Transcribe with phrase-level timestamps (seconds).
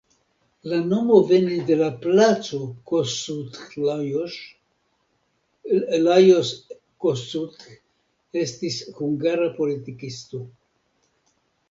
[0.69, 2.61] La nomo venis de la Placo
[2.91, 3.59] Kossuth
[3.89, 4.39] Lajos,
[6.07, 6.53] Lajos
[7.05, 7.69] Kossuth
[8.47, 10.45] estis hungara politikisto.